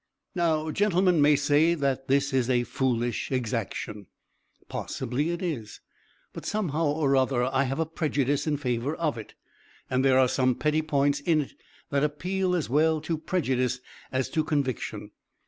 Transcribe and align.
"Now, 0.33 0.71
gentlemen 0.71 1.21
may 1.21 1.35
say 1.35 1.75
that 1.75 2.07
this 2.07 2.33
is 2.33 2.49
a 2.49 2.63
foolish 2.63 3.31
exaction. 3.31 4.07
Possibly 4.67 5.29
it 5.29 5.43
is. 5.43 5.79
But 6.33 6.43
somehow 6.43 6.87
or 6.87 7.15
other 7.15 7.43
I 7.43 7.65
have 7.65 7.77
a 7.77 7.85
prejudice 7.85 8.47
in 8.47 8.57
favor 8.57 8.95
of 8.95 9.19
it. 9.19 9.35
And 9.91 10.03
there 10.03 10.17
are 10.17 10.27
some 10.27 10.55
petty 10.55 10.81
points 10.81 11.19
in 11.19 11.41
it 11.41 11.53
that 11.91 12.03
appeal 12.03 12.55
as 12.55 12.67
well 12.67 12.99
to 13.01 13.15
prejudice 13.15 13.79
as 14.11 14.27
to 14.31 14.43
conviction. 14.43 15.11